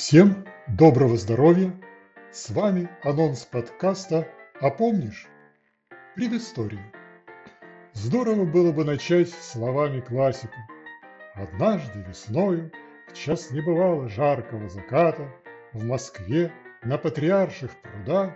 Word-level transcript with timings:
Всем 0.00 0.46
доброго 0.66 1.18
здоровья! 1.18 1.70
С 2.32 2.48
вами 2.48 2.88
анонс 3.02 3.44
подкаста 3.44 4.26
«А 4.58 4.70
помнишь?» 4.70 5.28
Предыстория. 6.14 6.90
Здорово 7.92 8.46
было 8.46 8.72
бы 8.72 8.86
начать 8.86 9.28
словами 9.28 10.00
классика. 10.00 10.56
Однажды 11.34 12.00
весною, 12.08 12.72
в 13.08 13.12
час 13.12 13.50
небывало 13.50 14.08
жаркого 14.08 14.70
заката, 14.70 15.30
в 15.74 15.84
Москве 15.84 16.50
на 16.82 16.96
Патриарших 16.96 17.70
прудах. 17.82 18.32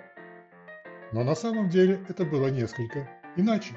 Но 1.13 1.25
на 1.25 1.35
самом 1.35 1.71
деле 1.71 1.99
это 2.11 2.27
было 2.27 2.49
несколько 2.49 3.09
иначе. 3.37 3.73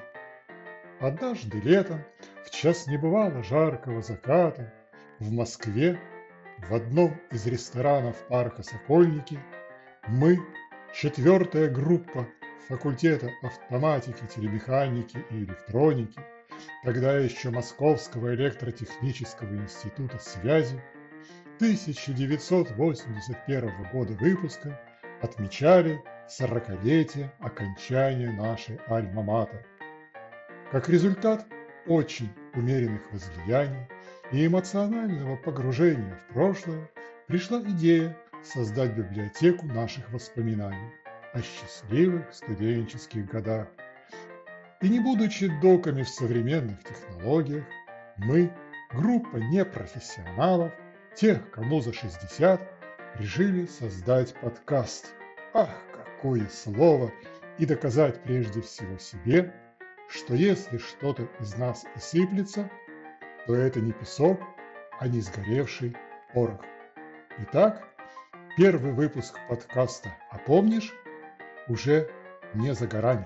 Однажды 1.00 1.62
летом, 1.62 2.04
в 2.46 2.50
час 2.50 2.86
небывало 2.88 3.42
жаркого 3.44 4.02
заката, 4.02 4.74
в 5.20 5.32
Москве 5.32 5.98
в 6.58 6.74
одном 6.74 7.20
из 7.32 7.46
ресторанов 7.48 8.16
парка 8.28 8.64
«Сокольники» 8.64 9.40
мы, 10.08 10.40
четвертая 10.94 11.70
группа 11.70 12.28
факультета 12.68 13.30
автоматики, 13.44 14.26
телемеханики 14.34 15.24
и 15.30 15.44
электроники, 15.44 16.20
тогда 16.84 17.18
еще 17.18 17.52
Московского 17.52 18.34
электротехнического 18.34 19.54
института 19.54 20.18
связи, 20.20 20.82
1981 21.58 23.92
года 23.92 24.14
выпуска 24.14 24.80
отмечали 25.22 26.02
сорокалетие 26.28 27.32
окончания 27.40 28.32
нашей 28.32 28.80
альма-матер. 28.88 29.64
Как 30.72 30.90
результат 30.90 31.46
очень 31.88 32.30
умеренных 32.54 33.02
возлияний 33.12 33.88
и 34.32 34.46
эмоционального 34.46 35.38
погружения 35.38 36.16
в 36.16 36.34
прошлое 36.34 36.90
пришла 37.28 37.62
идея 37.62 38.18
создать 38.44 38.94
библиотеку 38.94 39.66
наших 39.68 40.10
воспоминаний 40.12 40.92
о 41.34 41.42
счастливых 41.42 42.34
студенческих 42.34 43.26
годах. 43.28 43.68
И 44.82 44.90
не 44.90 45.00
будучи 45.00 45.48
доками 45.62 46.04
в 46.04 46.10
современных 46.10 46.84
технологиях, 46.84 47.66
мы, 48.18 48.52
группа 48.92 49.38
непрофессионалов, 49.38 50.72
тех, 51.16 51.50
кому 51.52 51.82
за 51.82 51.94
60, 51.94 52.62
решили 53.16 53.66
создать 53.66 54.34
подкаст. 54.36 55.14
Ах, 55.54 55.70
какое 55.94 56.48
слово! 56.48 57.12
И 57.58 57.66
доказать 57.66 58.22
прежде 58.22 58.62
всего 58.62 58.98
себе, 59.00 59.52
что 60.10 60.34
если 60.34 60.78
что-то 60.78 61.28
из 61.40 61.56
нас 61.58 61.86
и 61.96 62.00
сыплется– 62.00 62.70
то 63.48 63.56
это 63.56 63.80
не 63.80 63.94
песок, 63.94 64.42
а 65.00 65.08
не 65.08 65.22
сгоревший 65.22 65.96
порох. 66.34 66.60
Итак, 67.40 67.88
первый 68.58 68.92
выпуск 68.92 69.40
подкаста 69.48 70.14
«А 70.30 70.38
помнишь?» 70.38 70.94
уже 71.70 72.10
не 72.54 72.74
за 72.74 72.88
горами. 72.88 73.26